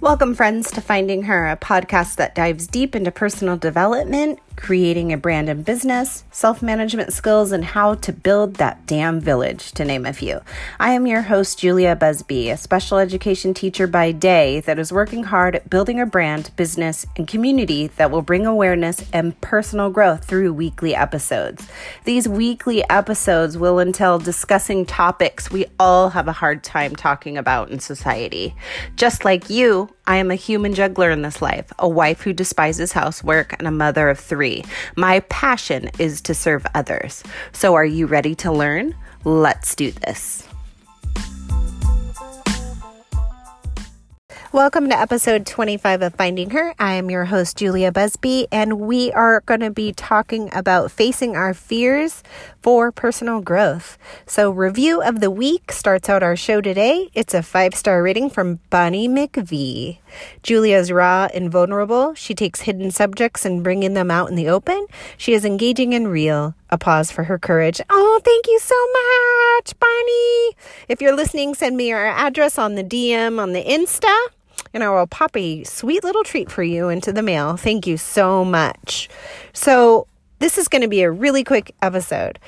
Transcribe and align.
Welcome, 0.00 0.34
friends, 0.34 0.70
to 0.70 0.80
Finding 0.80 1.24
Her, 1.24 1.46
a 1.46 1.58
podcast 1.58 2.16
that 2.16 2.34
dives 2.34 2.66
deep 2.66 2.96
into 2.96 3.10
personal 3.10 3.58
development, 3.58 4.38
creating 4.60 5.12
a 5.12 5.16
brand 5.16 5.48
and 5.48 5.64
business, 5.64 6.24
self 6.30 6.62
management 6.62 7.12
skills, 7.12 7.52
and 7.52 7.64
how 7.64 7.94
to 7.96 8.12
build 8.12 8.54
that 8.56 8.86
damn 8.86 9.20
village, 9.20 9.72
to 9.72 9.84
name 9.84 10.06
a 10.06 10.12
few. 10.12 10.40
I 10.78 10.92
am 10.92 11.06
your 11.06 11.22
host, 11.22 11.58
Julia 11.58 11.96
Busby, 11.96 12.50
a 12.50 12.56
special 12.56 12.98
education 12.98 13.54
teacher 13.54 13.86
by 13.86 14.12
day 14.12 14.60
that 14.60 14.78
is 14.78 14.92
working 14.92 15.24
hard 15.24 15.56
at 15.56 15.70
building 15.70 16.00
a 16.00 16.06
brand, 16.06 16.50
business, 16.56 17.06
and 17.16 17.26
community 17.26 17.88
that 17.96 18.10
will 18.10 18.22
bring 18.22 18.46
awareness 18.46 19.04
and 19.12 19.38
personal 19.40 19.90
growth 19.90 20.24
through 20.24 20.52
weekly 20.52 20.94
episodes. 20.94 21.68
These 22.04 22.28
weekly 22.28 22.88
episodes 22.88 23.56
will 23.58 23.80
entail 23.80 24.18
discussing 24.18 24.86
topics 24.86 25.50
we 25.50 25.66
all 25.78 26.10
have 26.10 26.28
a 26.28 26.32
hard 26.32 26.62
time 26.62 26.94
talking 26.94 27.36
about 27.36 27.70
in 27.70 27.80
society. 27.80 28.54
Just 28.96 29.24
like 29.24 29.48
you, 29.48 29.90
I 30.06 30.16
am 30.16 30.32
a 30.32 30.34
human 30.34 30.74
juggler 30.74 31.10
in 31.10 31.22
this 31.22 31.40
life, 31.40 31.72
a 31.78 31.88
wife 31.88 32.22
who 32.22 32.32
despises 32.32 32.92
housework, 32.92 33.54
and 33.58 33.68
a 33.68 33.70
mother 33.70 34.08
of 34.08 34.18
three. 34.18 34.49
My 34.96 35.20
passion 35.20 35.90
is 35.98 36.20
to 36.22 36.34
serve 36.34 36.66
others. 36.74 37.22
So, 37.52 37.74
are 37.74 37.84
you 37.84 38.06
ready 38.06 38.34
to 38.36 38.52
learn? 38.52 38.94
Let's 39.24 39.74
do 39.74 39.90
this. 39.90 40.49
Welcome 44.52 44.88
to 44.88 44.98
episode 44.98 45.46
25 45.46 46.02
of 46.02 46.14
Finding 46.16 46.50
Her. 46.50 46.74
I 46.76 46.94
am 46.94 47.08
your 47.08 47.26
host, 47.26 47.56
Julia 47.56 47.92
Busby, 47.92 48.48
and 48.50 48.80
we 48.80 49.12
are 49.12 49.42
going 49.42 49.60
to 49.60 49.70
be 49.70 49.92
talking 49.92 50.50
about 50.52 50.90
facing 50.90 51.36
our 51.36 51.54
fears 51.54 52.24
for 52.60 52.90
personal 52.90 53.42
growth. 53.42 53.96
So, 54.26 54.50
review 54.50 55.02
of 55.02 55.20
the 55.20 55.30
week 55.30 55.70
starts 55.70 56.08
out 56.08 56.24
our 56.24 56.34
show 56.34 56.60
today. 56.60 57.10
It's 57.14 57.32
a 57.32 57.44
five 57.44 57.76
star 57.76 58.02
rating 58.02 58.28
from 58.28 58.58
Bonnie 58.70 59.08
McVie. 59.08 59.98
Julia 60.42 60.78
is 60.78 60.90
raw 60.90 61.28
and 61.32 61.48
vulnerable. 61.48 62.14
She 62.14 62.34
takes 62.34 62.62
hidden 62.62 62.90
subjects 62.90 63.44
and 63.44 63.62
bringing 63.62 63.94
them 63.94 64.10
out 64.10 64.30
in 64.30 64.34
the 64.34 64.48
open. 64.48 64.84
She 65.16 65.32
is 65.32 65.44
engaging 65.44 65.94
and 65.94 66.10
real. 66.10 66.56
A 66.70 66.76
pause 66.76 67.12
for 67.12 67.22
her 67.22 67.38
courage. 67.38 67.80
Oh, 67.88 68.20
thank 68.24 68.48
you 68.48 68.58
so 68.58 68.74
much, 69.54 69.78
Bonnie. 69.78 70.56
If 70.88 71.00
you're 71.00 71.14
listening, 71.14 71.54
send 71.54 71.76
me 71.76 71.90
your 71.90 72.04
address 72.04 72.58
on 72.58 72.74
the 72.74 72.82
DM 72.82 73.40
on 73.40 73.52
the 73.52 73.62
Insta 73.62 74.16
and 74.72 74.84
I 74.84 74.90
will 74.90 75.06
pop 75.06 75.36
a 75.36 75.64
sweet 75.64 76.04
little 76.04 76.24
treat 76.24 76.50
for 76.50 76.62
you 76.62 76.88
into 76.88 77.12
the 77.12 77.22
mail. 77.22 77.56
Thank 77.56 77.86
you 77.86 77.96
so 77.96 78.44
much. 78.44 79.08
So, 79.52 80.06
this 80.38 80.56
is 80.56 80.68
going 80.68 80.82
to 80.82 80.88
be 80.88 81.02
a 81.02 81.10
really 81.10 81.44
quick 81.44 81.74
episode. 81.82 82.38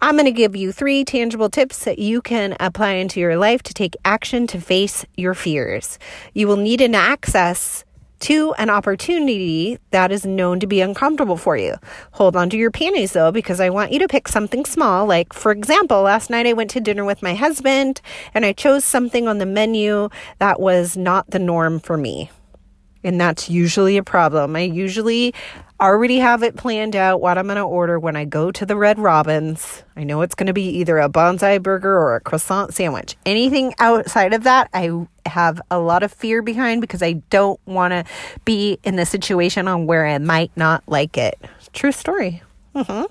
I'm 0.00 0.14
going 0.14 0.26
to 0.26 0.30
give 0.30 0.54
you 0.54 0.70
three 0.70 1.04
tangible 1.04 1.48
tips 1.48 1.84
that 1.84 1.98
you 1.98 2.20
can 2.22 2.56
apply 2.60 2.92
into 2.92 3.18
your 3.18 3.36
life 3.36 3.62
to 3.64 3.74
take 3.74 3.96
action 4.04 4.46
to 4.48 4.60
face 4.60 5.04
your 5.16 5.34
fears. 5.34 5.98
You 6.34 6.46
will 6.46 6.56
need 6.56 6.80
an 6.80 6.94
access 6.94 7.84
to 8.20 8.52
an 8.54 8.70
opportunity 8.70 9.78
that 9.90 10.12
is 10.12 10.26
known 10.26 10.60
to 10.60 10.66
be 10.66 10.80
uncomfortable 10.80 11.36
for 11.36 11.56
you. 11.56 11.76
Hold 12.12 12.36
on 12.36 12.50
to 12.50 12.56
your 12.56 12.70
panties 12.70 13.12
though, 13.12 13.32
because 13.32 13.60
I 13.60 13.70
want 13.70 13.92
you 13.92 13.98
to 14.00 14.08
pick 14.08 14.28
something 14.28 14.64
small. 14.64 15.06
Like, 15.06 15.32
for 15.32 15.52
example, 15.52 16.02
last 16.02 16.30
night 16.30 16.46
I 16.46 16.52
went 16.52 16.70
to 16.70 16.80
dinner 16.80 17.04
with 17.04 17.22
my 17.22 17.34
husband 17.34 18.00
and 18.34 18.44
I 18.44 18.52
chose 18.52 18.84
something 18.84 19.28
on 19.28 19.38
the 19.38 19.46
menu 19.46 20.08
that 20.38 20.60
was 20.60 20.96
not 20.96 21.30
the 21.30 21.38
norm 21.38 21.80
for 21.80 21.96
me. 21.96 22.30
And 23.04 23.20
that's 23.20 23.48
usually 23.48 23.96
a 23.96 24.02
problem. 24.02 24.56
I 24.56 24.60
usually 24.60 25.34
already 25.80 26.18
have 26.18 26.42
it 26.42 26.56
planned 26.56 26.96
out 26.96 27.20
what 27.20 27.38
I'm 27.38 27.46
going 27.46 27.56
to 27.56 27.62
order 27.62 27.98
when 27.98 28.16
I 28.16 28.24
go 28.24 28.50
to 28.50 28.66
the 28.66 28.76
Red 28.76 28.98
Robins. 28.98 29.84
I 29.96 30.04
know 30.04 30.22
it's 30.22 30.34
going 30.34 30.48
to 30.48 30.52
be 30.52 30.68
either 30.78 30.98
a 30.98 31.08
Banzai 31.08 31.58
burger 31.58 31.96
or 31.96 32.16
a 32.16 32.20
croissant 32.20 32.74
sandwich. 32.74 33.16
Anything 33.24 33.74
outside 33.78 34.32
of 34.32 34.44
that, 34.44 34.68
I 34.74 35.06
have 35.26 35.60
a 35.70 35.78
lot 35.78 36.02
of 36.02 36.12
fear 36.12 36.42
behind 36.42 36.80
because 36.80 37.02
I 37.02 37.14
don't 37.30 37.60
want 37.66 37.92
to 37.92 38.04
be 38.44 38.78
in 38.82 38.96
the 38.96 39.06
situation 39.06 39.68
on 39.68 39.86
where 39.86 40.06
I 40.06 40.18
might 40.18 40.50
not 40.56 40.82
like 40.88 41.16
it. 41.16 41.38
True 41.72 41.92
story. 41.92 42.42
Mm-hmm. 42.74 43.04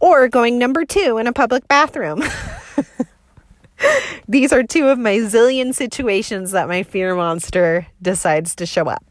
Or 0.00 0.28
going 0.28 0.58
number 0.58 0.84
two 0.84 1.18
in 1.18 1.26
a 1.26 1.32
public 1.32 1.68
bathroom. 1.68 2.22
These 4.28 4.52
are 4.52 4.62
two 4.62 4.88
of 4.88 4.98
my 4.98 5.18
zillion 5.18 5.74
situations 5.74 6.50
that 6.50 6.68
my 6.68 6.82
fear 6.82 7.14
monster 7.14 7.86
decides 8.02 8.54
to 8.56 8.66
show 8.66 8.86
up. 8.86 9.04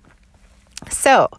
So, 0.89 1.29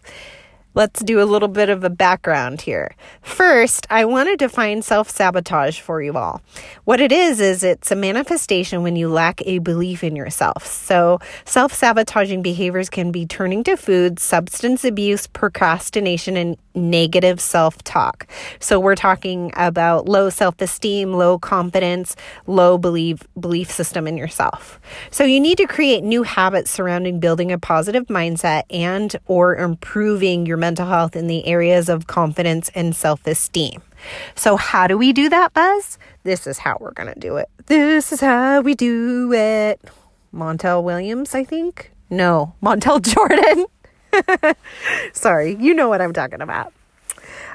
Let's 0.75 1.01
do 1.01 1.19
a 1.19 1.25
little 1.25 1.47
bit 1.47 1.69
of 1.69 1.83
a 1.83 1.89
background 1.89 2.61
here. 2.61 2.95
First, 3.23 3.87
I 3.89 4.05
want 4.05 4.29
to 4.29 4.37
define 4.37 4.83
self 4.83 5.09
sabotage 5.09 5.79
for 5.79 5.99
you 5.99 6.15
all. 6.15 6.41
What 6.85 7.01
it 7.01 7.11
is, 7.11 7.41
is 7.41 7.63
it's 7.63 7.89
a 7.89 7.95
manifestation 7.95 8.83
when 8.83 8.95
you 8.95 9.09
lack 9.09 9.41
a 9.47 9.57
belief 9.57 10.03
in 10.03 10.15
yourself. 10.15 10.67
So, 10.67 11.19
self 11.43 11.73
sabotaging 11.73 12.43
behaviors 12.43 12.87
can 12.87 13.11
be 13.11 13.25
turning 13.25 13.63
to 13.63 13.77
food, 13.77 14.19
substance 14.19 14.85
abuse, 14.85 15.25
procrastination, 15.25 16.37
and 16.37 16.55
negative 16.75 17.41
self 17.41 17.83
talk. 17.83 18.27
So, 18.59 18.79
we're 18.79 18.95
talking 18.95 19.51
about 19.55 20.07
low 20.07 20.29
self 20.29 20.61
esteem, 20.61 21.13
low 21.13 21.39
confidence, 21.39 22.15
low 22.45 22.77
belief, 22.77 23.23
belief 23.39 23.71
system 23.71 24.05
in 24.05 24.17
yourself. 24.17 24.79
So, 25.09 25.23
you 25.23 25.39
need 25.39 25.57
to 25.57 25.65
create 25.65 26.03
new 26.03 26.21
habits 26.21 26.69
surrounding 26.69 27.19
building 27.19 27.51
a 27.51 27.57
positive 27.57 28.05
mindset 28.05 28.63
and 28.69 29.15
or 29.25 29.55
improving 29.55 30.45
your 30.45 30.58
mental 30.59 30.85
health 30.85 31.15
in 31.15 31.27
the 31.27 31.45
areas 31.47 31.89
of 31.89 32.07
confidence 32.07 32.69
and 32.75 32.95
self 32.95 33.25
esteem. 33.25 33.81
So, 34.35 34.57
how 34.57 34.87
do 34.87 34.97
we 34.97 35.13
do 35.13 35.29
that, 35.29 35.53
Buzz? 35.53 35.97
This 36.23 36.45
is 36.45 36.59
how 36.59 36.77
we're 36.79 36.91
going 36.91 37.13
to 37.13 37.19
do 37.19 37.37
it. 37.37 37.49
This 37.65 38.11
is 38.11 38.21
how 38.21 38.61
we 38.61 38.75
do 38.75 39.33
it. 39.33 39.81
Montel 40.33 40.83
Williams, 40.83 41.33
I 41.33 41.43
think. 41.43 41.91
No, 42.09 42.53
Montel 42.63 43.01
Jordan. 43.01 43.65
Sorry, 45.13 45.55
you 45.59 45.73
know 45.73 45.89
what 45.89 46.01
I'm 46.01 46.13
talking 46.13 46.41
about. 46.41 46.73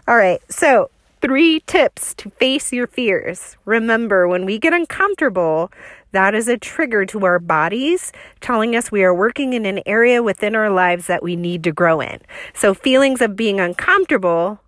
All 0.06 0.16
right, 0.16 0.40
so 0.50 0.90
three 1.20 1.60
tips 1.60 2.14
to 2.14 2.30
face 2.30 2.72
your 2.72 2.86
fears. 2.86 3.56
Remember, 3.64 4.28
when 4.28 4.44
we 4.44 4.58
get 4.58 4.72
uncomfortable, 4.72 5.72
that 6.14 6.34
is 6.34 6.48
a 6.48 6.56
trigger 6.56 7.04
to 7.04 7.26
our 7.26 7.38
bodies 7.38 8.12
telling 8.40 8.74
us 8.76 8.90
we 8.90 9.02
are 9.02 9.14
working 9.14 9.52
in 9.52 9.66
an 9.66 9.80
area 9.84 10.22
within 10.22 10.54
our 10.54 10.70
lives 10.70 11.08
that 11.08 11.22
we 11.22 11.34
need 11.34 11.64
to 11.64 11.72
grow 11.72 12.00
in. 12.00 12.20
So, 12.54 12.72
feelings 12.72 13.20
of 13.20 13.36
being 13.36 13.60
uncomfortable 13.60 14.60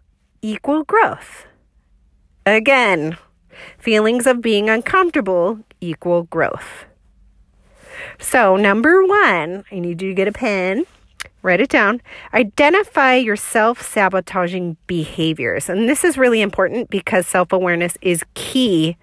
equal 0.43 0.83
growth. 0.83 1.47
Again, 2.45 3.17
feelings 3.79 4.27
of 4.27 4.43
being 4.43 4.69
uncomfortable 4.69 5.61
equal 5.81 6.25
growth. 6.25 6.85
So, 8.19 8.57
number 8.57 9.07
one, 9.07 9.65
I 9.71 9.79
need 9.79 10.03
you 10.03 10.09
to 10.09 10.15
get 10.15 10.29
a 10.29 10.33
pen, 10.33 10.85
write 11.43 11.61
it 11.61 11.71
down. 11.71 12.03
Identify 12.35 13.15
your 13.15 13.37
self 13.37 13.81
sabotaging 13.81 14.77
behaviors. 14.89 15.69
And 15.69 15.89
this 15.89 16.03
is 16.03 16.19
really 16.19 16.41
important 16.43 16.91
because 16.91 17.27
self 17.27 17.53
awareness 17.53 17.97
is 18.03 18.25
key 18.35 18.97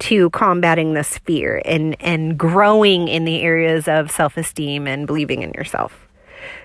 to 0.00 0.30
combating 0.30 0.94
this 0.94 1.18
fear 1.18 1.62
and, 1.64 1.96
and 2.00 2.36
growing 2.36 3.08
in 3.08 3.24
the 3.24 3.42
areas 3.42 3.86
of 3.88 4.10
self 4.10 4.36
esteem 4.36 4.86
and 4.86 5.06
believing 5.06 5.42
in 5.42 5.52
yourself. 5.52 6.08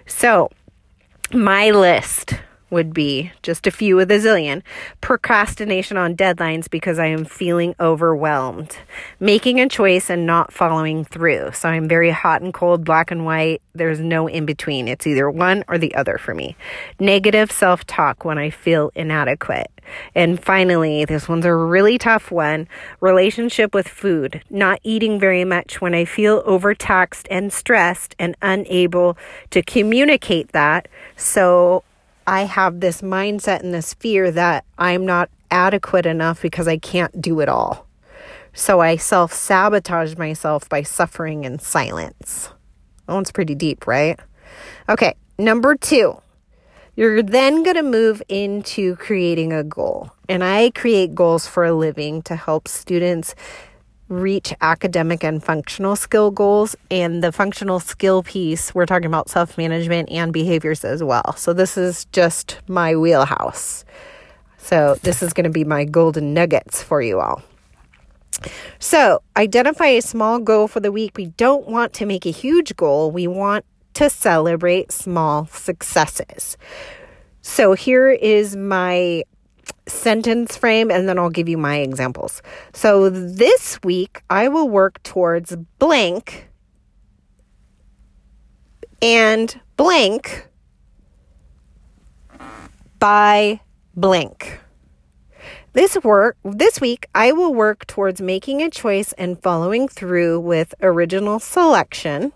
So, 0.08 0.50
my 1.32 1.72
list 1.72 2.36
would 2.70 2.94
be 2.94 3.32
just 3.42 3.68
a 3.68 3.72
few 3.72 4.00
of 4.00 4.08
the 4.08 4.16
zillion 4.16 4.62
procrastination 5.02 5.98
on 5.98 6.16
deadlines 6.16 6.70
because 6.70 7.00
I 7.00 7.08
am 7.08 7.26
feeling 7.26 7.76
overwhelmed, 7.80 8.78
making 9.20 9.60
a 9.60 9.70
choice 9.70 10.10
and 10.10 10.26
not 10.26 10.52
following 10.52 11.06
through. 11.06 11.52
So 11.54 11.70
I'm 11.70 11.88
very 11.88 12.12
hot 12.12 12.42
and 12.42 12.54
cold, 12.54 12.84
black 12.84 13.12
and 13.12 13.26
white. 13.26 13.62
There's 13.74 14.00
no 14.00 14.28
in 14.28 14.46
between. 14.46 14.88
It's 14.88 15.08
either 15.08 15.30
one 15.30 15.64
or 15.68 15.78
the 15.78 15.96
other 15.96 16.18
for 16.18 16.34
me. 16.34 16.56
Negative 17.00 17.52
self 17.52 17.86
talk 17.86 18.26
when 18.26 18.38
I 18.38 18.50
feel 18.50 18.92
inadequate. 18.96 19.72
And 20.14 20.44
finally, 20.44 21.06
this 21.06 21.30
one's 21.30 21.46
a 21.46 21.54
really 21.54 21.98
tough 21.98 22.32
one 22.32 22.68
relationship 23.02 23.74
with 23.74 23.88
food. 23.88 24.42
Not 24.50 24.80
eating 24.84 25.20
very 25.20 25.46
much 25.46 25.82
when 25.82 25.94
I 25.94 26.06
feel 26.06 26.42
overtaxed 26.46 27.28
and 27.30 27.54
stressed 27.54 28.16
and 28.20 28.36
unable 28.42 29.18
to 29.52 29.62
communicate 29.62 30.52
that. 30.52 30.88
So 31.16 31.84
I 32.28 32.42
have 32.44 32.80
this 32.80 33.02
mindset 33.02 33.62
and 33.62 33.74
this 33.74 33.94
fear 33.94 34.32
that 34.32 34.66
I'm 34.78 35.06
not 35.06 35.30
adequate 35.52 36.06
enough 36.06 36.42
because 36.42 36.68
I 36.68 36.78
can't 36.78 37.22
do 37.22 37.40
it 37.40 37.50
all. 37.50 37.86
So 38.54 38.80
I 38.80 38.96
self 38.96 39.34
sabotage 39.34 40.18
myself 40.18 40.68
by 40.70 40.82
suffering 40.82 41.44
in 41.44 41.60
silence. 41.60 42.50
That 43.06 43.14
one's 43.14 43.32
pretty 43.32 43.54
deep, 43.54 43.86
right? 43.86 44.20
Okay, 44.90 45.16
number 45.38 45.76
two, 45.76 46.22
you're 46.96 47.22
then 47.22 47.64
going 47.64 47.76
to 47.76 47.84
move 47.84 48.24
into 48.30 48.96
creating 48.96 49.52
a 49.52 49.64
goal. 49.64 50.12
And 50.30 50.44
I 50.44 50.72
create 50.72 51.14
goals 51.14 51.46
for 51.46 51.66
a 51.66 51.74
living 51.74 52.22
to 52.24 52.36
help 52.36 52.68
students 52.68 53.36
reach 54.08 54.54
academic 54.62 55.24
and 55.24 55.44
functional 55.44 55.96
skill 55.96 56.32
goals. 56.32 56.76
And 56.92 57.24
the 57.24 57.32
functional 57.32 57.80
skill 57.80 58.24
piece, 58.24 58.74
we're 58.74 58.86
talking 58.86 59.08
about 59.08 59.30
self 59.30 59.58
management 59.58 60.10
and 60.10 60.32
behaviors 60.32 60.86
as 60.86 61.04
well. 61.04 61.36
So, 61.38 61.54
this 61.54 61.78
is 61.78 62.06
just 62.06 62.60
my 62.68 62.96
wheelhouse. 62.96 63.86
So, 64.58 64.96
this 65.04 65.22
is 65.22 65.34
going 65.34 65.46
to 65.46 65.50
be 65.50 65.64
my 65.64 65.86
golden 65.86 66.34
nuggets 66.34 66.82
for 66.82 67.02
you 67.02 67.20
all. 67.20 67.42
So, 68.80 69.22
identify 69.38 69.88
a 69.88 70.02
small 70.02 70.40
goal 70.40 70.68
for 70.68 70.80
the 70.80 70.92
week. 70.92 71.18
We 71.18 71.28
don't 71.28 71.68
want 71.68 71.94
to 71.94 72.06
make 72.06 72.26
a 72.26 72.32
huge 72.32 72.76
goal. 72.76 73.12
We 73.12 73.28
want 73.28 73.66
to 73.96 74.10
celebrate 74.10 74.92
small 74.92 75.48
successes. 75.48 76.58
So 77.42 77.74
here 77.74 78.10
is 78.10 78.56
my 78.56 79.24
sentence 79.88 80.58
frame 80.58 80.90
and 80.90 81.08
then 81.08 81.20
I'll 81.20 81.30
give 81.30 81.50
you 81.50 81.58
my 81.58 81.78
examples. 81.78 82.42
So 82.74 83.10
this 83.10 83.80
week 83.84 84.24
I 84.30 84.48
will 84.48 84.70
work 84.70 85.02
towards 85.04 85.56
blank 85.80 86.50
and 89.02 89.60
blank 89.78 90.48
by 93.00 93.60
blank. 93.96 94.60
This 95.74 95.98
work 96.04 96.38
this 96.44 96.80
week 96.80 97.08
I 97.14 97.32
will 97.34 97.54
work 97.54 97.86
towards 97.86 98.22
making 98.22 98.62
a 98.62 98.70
choice 98.70 99.14
and 99.14 99.42
following 99.42 99.88
through 99.88 100.40
with 100.40 100.74
original 100.82 101.40
selection 101.40 102.32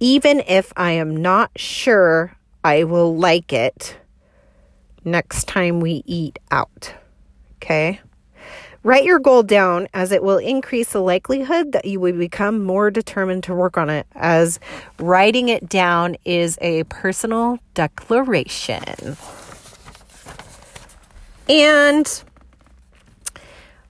even 0.00 0.40
if 0.46 0.72
I 0.76 0.92
am 0.92 1.16
not 1.16 1.50
sure 1.56 2.36
I 2.62 2.84
will 2.84 3.16
like 3.16 3.52
it 3.52 3.96
next 5.04 5.48
time 5.48 5.80
we 5.80 6.02
eat 6.06 6.38
out. 6.50 6.94
Okay? 7.56 8.00
Write 8.82 9.04
your 9.04 9.18
goal 9.18 9.42
down 9.42 9.88
as 9.94 10.12
it 10.12 10.22
will 10.22 10.36
increase 10.36 10.92
the 10.92 11.00
likelihood 11.00 11.72
that 11.72 11.86
you 11.86 11.98
will 12.00 12.12
become 12.18 12.62
more 12.62 12.90
determined 12.90 13.42
to 13.44 13.54
work 13.54 13.78
on 13.78 13.88
it, 13.88 14.06
as 14.14 14.60
writing 14.98 15.48
it 15.48 15.70
down 15.70 16.16
is 16.26 16.58
a 16.60 16.84
personal 16.84 17.58
declaration. 17.72 19.16
And 21.48 22.22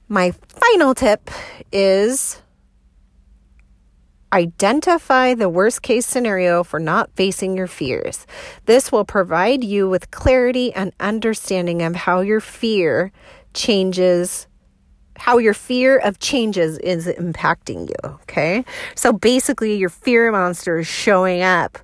my 0.09 0.31
final 0.31 0.95
tip 0.95 1.29
is 1.73 2.41
Identify 4.35 5.35
the 5.35 5.49
worst 5.49 5.83
case 5.83 6.05
scenario 6.05 6.65
for 6.65 6.81
not 6.81 7.09
facing 7.15 7.57
your 7.57 7.69
fears. 7.69 8.27
This 8.67 8.91
will 8.91 9.05
provide 9.05 9.63
you 9.63 9.89
with 9.89 10.11
clarity 10.11 10.73
and 10.75 10.93
understanding 10.99 11.83
of 11.83 11.95
how 11.95 12.21
your 12.21 12.41
fear 12.41 13.13
changes 13.55 14.49
how 15.17 15.39
your 15.39 15.55
fear 15.55 15.99
of 15.99 16.19
changes 16.19 16.77
is 16.79 17.07
impacting 17.07 17.89
you, 17.89 18.11
okay? 18.23 18.65
So 18.97 19.13
basically 19.13 19.77
your 19.77 19.89
fear 19.89 20.33
monster 20.33 20.81
is 20.81 20.89
showing 20.89 21.41
up 21.41 21.79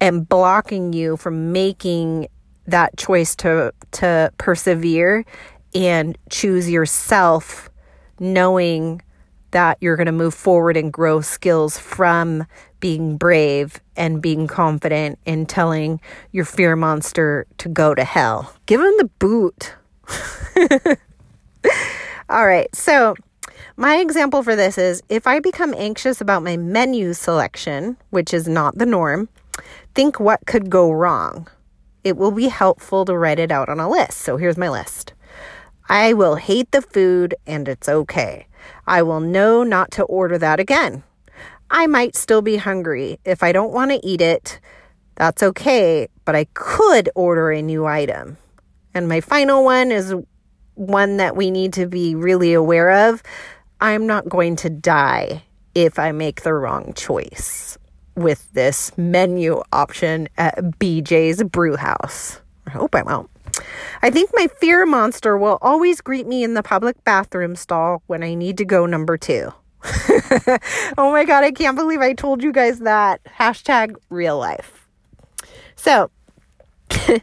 and 0.00 0.28
blocking 0.28 0.92
you 0.92 1.16
from 1.16 1.50
making 1.50 2.28
that 2.68 2.96
choice 2.96 3.34
to 3.36 3.74
to 3.90 4.32
persevere 4.38 5.24
and 5.74 6.16
choose 6.30 6.70
yourself 6.70 7.68
knowing 8.20 9.02
that 9.52 9.78
you're 9.80 9.96
going 9.96 10.06
to 10.06 10.12
move 10.12 10.34
forward 10.34 10.76
and 10.76 10.92
grow 10.92 11.20
skills 11.20 11.78
from 11.78 12.46
being 12.80 13.16
brave 13.16 13.80
and 13.96 14.20
being 14.20 14.46
confident 14.46 15.18
and 15.24 15.48
telling 15.48 16.00
your 16.32 16.44
fear 16.44 16.74
monster 16.74 17.46
to 17.58 17.68
go 17.68 17.94
to 17.94 18.04
hell. 18.04 18.52
Give 18.66 18.80
him 18.80 18.92
the 18.98 19.10
boot. 19.18 19.74
All 22.28 22.46
right. 22.46 22.74
So, 22.74 23.14
my 23.76 23.98
example 23.98 24.42
for 24.42 24.56
this 24.56 24.76
is 24.78 25.02
if 25.08 25.26
I 25.26 25.38
become 25.38 25.74
anxious 25.74 26.20
about 26.20 26.42
my 26.42 26.56
menu 26.56 27.14
selection, 27.14 27.96
which 28.10 28.34
is 28.34 28.48
not 28.48 28.78
the 28.78 28.86
norm, 28.86 29.28
think 29.94 30.18
what 30.18 30.44
could 30.46 30.68
go 30.68 30.90
wrong. 30.90 31.48
It 32.04 32.16
will 32.16 32.32
be 32.32 32.48
helpful 32.48 33.04
to 33.04 33.16
write 33.16 33.38
it 33.38 33.52
out 33.52 33.68
on 33.68 33.78
a 33.78 33.88
list. 33.88 34.18
So, 34.18 34.36
here's 34.36 34.58
my 34.58 34.68
list 34.68 35.12
I 35.88 36.14
will 36.14 36.36
hate 36.36 36.70
the 36.72 36.82
food 36.82 37.34
and 37.46 37.68
it's 37.68 37.88
okay. 37.88 38.46
I 38.86 39.02
will 39.02 39.20
know 39.20 39.62
not 39.62 39.90
to 39.92 40.04
order 40.04 40.38
that 40.38 40.60
again. 40.60 41.02
I 41.70 41.86
might 41.86 42.16
still 42.16 42.42
be 42.42 42.56
hungry. 42.56 43.18
If 43.24 43.42
I 43.42 43.52
don't 43.52 43.72
want 43.72 43.90
to 43.90 44.06
eat 44.06 44.20
it, 44.20 44.60
that's 45.16 45.42
okay, 45.42 46.08
but 46.24 46.34
I 46.34 46.44
could 46.54 47.08
order 47.14 47.50
a 47.50 47.62
new 47.62 47.86
item. 47.86 48.36
And 48.94 49.08
my 49.08 49.20
final 49.20 49.64
one 49.64 49.90
is 49.90 50.14
one 50.74 51.16
that 51.16 51.36
we 51.36 51.50
need 51.50 51.72
to 51.74 51.86
be 51.86 52.14
really 52.14 52.52
aware 52.52 53.08
of. 53.08 53.22
I'm 53.80 54.06
not 54.06 54.28
going 54.28 54.56
to 54.56 54.70
die 54.70 55.42
if 55.74 55.98
I 55.98 56.12
make 56.12 56.42
the 56.42 56.54
wrong 56.54 56.92
choice 56.94 57.78
with 58.14 58.52
this 58.52 58.96
menu 58.98 59.62
option 59.72 60.28
at 60.36 60.56
BJ's 60.78 61.42
Brewhouse. 61.42 62.40
I 62.66 62.70
hope 62.70 62.94
I 62.94 63.02
won't. 63.02 63.30
I 64.02 64.10
think 64.10 64.30
my 64.34 64.48
fear 64.58 64.86
monster 64.86 65.36
will 65.36 65.58
always 65.62 66.00
greet 66.00 66.26
me 66.26 66.42
in 66.42 66.54
the 66.54 66.62
public 66.62 67.02
bathroom 67.04 67.56
stall 67.56 68.02
when 68.06 68.22
I 68.22 68.34
need 68.34 68.58
to 68.58 68.64
go 68.64 68.86
number 68.86 69.16
two. 69.16 69.52
oh 70.96 71.10
my 71.10 71.24
God, 71.24 71.44
I 71.44 71.50
can't 71.50 71.76
believe 71.76 72.00
I 72.00 72.12
told 72.12 72.42
you 72.42 72.52
guys 72.52 72.80
that. 72.80 73.22
Hashtag 73.24 73.96
real 74.10 74.38
life. 74.38 74.86
So, 75.76 76.10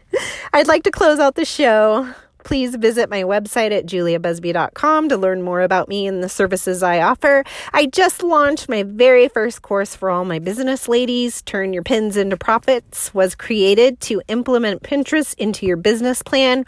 I'd 0.54 0.68
like 0.68 0.84
to 0.84 0.92
close 0.92 1.20
out 1.20 1.36
the 1.36 1.46
show 1.46 2.14
Please 2.50 2.74
visit 2.74 3.12
my 3.12 3.22
website 3.22 3.72
at 3.72 3.86
juliabusby.com 3.86 5.10
to 5.10 5.18
learn 5.18 5.44
more 5.44 5.62
about 5.62 5.88
me 5.88 6.08
and 6.08 6.24
the 6.24 6.28
services 6.28 6.82
I 6.82 7.00
offer. 7.00 7.44
I 7.74 7.86
just 7.86 8.24
launched 8.24 8.68
my 8.68 8.82
very 8.82 9.28
first 9.28 9.62
course 9.62 9.96
for 9.96 10.10
all 10.10 10.26
my 10.26 10.40
business 10.40 10.88
ladies. 10.88 11.44
Turn 11.44 11.74
Your 11.74 11.84
Pins 11.84 12.18
into 12.18 12.38
Profits 12.38 13.14
was 13.14 13.36
created 13.36 14.00
to 14.00 14.24
implement 14.30 14.82
Pinterest 14.82 15.36
into 15.38 15.68
your 15.68 15.78
business 15.78 16.24
plan. 16.24 16.66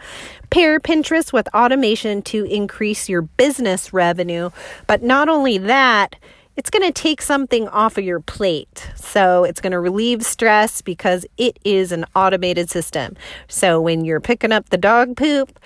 Pair 0.50 0.78
Pinterest 0.78 1.32
with 1.32 1.52
automation 1.52 2.22
to 2.22 2.44
increase 2.44 3.08
your 3.08 3.22
business 3.22 3.92
revenue. 3.92 4.50
But 4.86 5.02
not 5.02 5.28
only 5.28 5.58
that, 5.58 6.14
it's 6.56 6.70
going 6.70 6.84
to 6.84 6.92
take 6.92 7.22
something 7.22 7.68
off 7.68 7.98
of 7.98 8.04
your 8.04 8.20
plate. 8.20 8.90
So 8.94 9.44
it's 9.44 9.60
going 9.60 9.72
to 9.72 9.80
relieve 9.80 10.24
stress 10.24 10.82
because 10.82 11.24
it 11.36 11.58
is 11.64 11.92
an 11.92 12.04
automated 12.14 12.70
system. 12.70 13.16
So 13.48 13.80
when 13.80 14.04
you're 14.04 14.20
picking 14.20 14.52
up 14.52 14.68
the 14.68 14.78
dog 14.78 15.16
poop, 15.16 15.58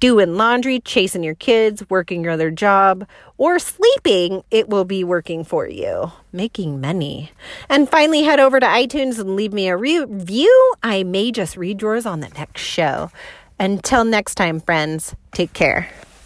doing 0.00 0.34
laundry, 0.34 0.80
chasing 0.80 1.22
your 1.22 1.34
kids, 1.34 1.84
working 1.90 2.24
your 2.24 2.32
other 2.32 2.50
job, 2.50 3.06
or 3.36 3.58
sleeping, 3.58 4.42
it 4.50 4.68
will 4.68 4.86
be 4.86 5.04
working 5.04 5.44
for 5.44 5.68
you, 5.68 6.10
making 6.32 6.80
money. 6.80 7.30
And 7.68 7.88
finally, 7.88 8.22
head 8.22 8.40
over 8.40 8.58
to 8.58 8.66
iTunes 8.66 9.18
and 9.18 9.36
leave 9.36 9.52
me 9.52 9.68
a 9.68 9.76
review. 9.76 10.74
I 10.82 11.02
may 11.02 11.30
just 11.30 11.56
read 11.56 11.82
yours 11.82 12.06
on 12.06 12.20
the 12.20 12.30
next 12.30 12.62
show. 12.62 13.10
Until 13.58 14.04
next 14.04 14.36
time, 14.36 14.60
friends, 14.60 15.14
take 15.32 15.52
care. 15.52 15.90